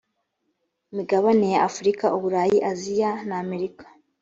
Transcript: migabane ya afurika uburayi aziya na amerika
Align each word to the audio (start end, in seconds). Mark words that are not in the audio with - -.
migabane 0.95 1.45
ya 1.55 1.59
afurika 1.67 2.05
uburayi 2.15 2.57
aziya 2.71 3.11
na 3.27 3.35
amerika 3.43 3.85